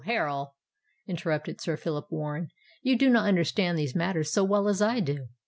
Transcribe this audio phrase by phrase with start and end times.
[0.07, 0.55] Harral,"
[1.05, 2.49] interrupted Sir Phillip Warren:
[2.81, 5.27] "you do not understand these matters so well as I do.